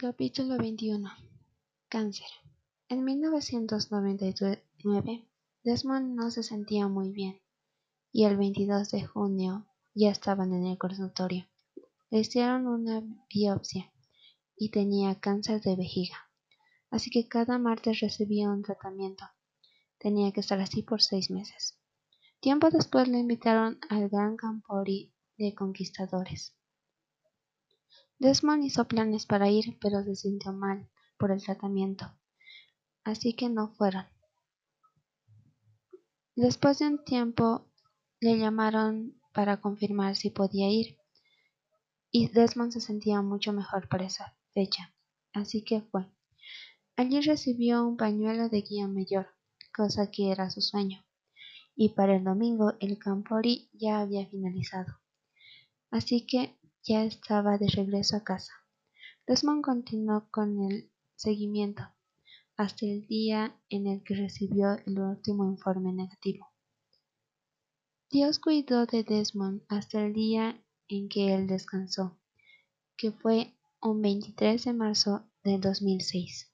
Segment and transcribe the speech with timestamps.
[0.00, 1.12] Capítulo 21
[1.90, 2.30] Cáncer
[2.88, 5.28] En 1999,
[5.62, 7.42] Desmond no se sentía muy bien,
[8.10, 11.46] y el 22 de junio ya estaban en el consultorio.
[12.08, 13.92] Le hicieron una biopsia
[14.56, 16.16] y tenía cáncer de vejiga,
[16.90, 19.26] así que cada martes recibía un tratamiento.
[19.98, 21.78] Tenía que estar así por seis meses.
[22.40, 26.56] Tiempo después le invitaron al Gran Campori de Conquistadores.
[28.20, 32.12] Desmond hizo planes para ir, pero se sintió mal por el tratamiento,
[33.02, 34.04] así que no fueron.
[36.36, 37.66] Después de un tiempo
[38.20, 40.98] le llamaron para confirmar si podía ir,
[42.10, 44.94] y Desmond se sentía mucho mejor para esa fecha,
[45.32, 46.06] así que fue.
[46.96, 49.28] Allí recibió un pañuelo de guía mayor,
[49.74, 51.06] cosa que era su sueño,
[51.74, 55.00] y para el domingo el Campori ya había finalizado,
[55.90, 58.52] así que ya estaba de regreso a casa.
[59.26, 61.82] Desmond continuó con el seguimiento
[62.56, 66.50] hasta el día en el que recibió el último informe negativo.
[68.10, 72.18] Dios cuidó de Desmond hasta el día en que él descansó,
[72.96, 76.49] que fue un 23 de marzo de 2006.